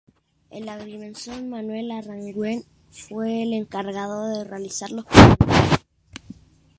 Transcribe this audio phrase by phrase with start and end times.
[0.49, 5.37] El agrimensor Manuel Aranguren fue el encargado de realizar los planos.